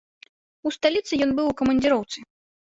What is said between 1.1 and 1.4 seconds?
ён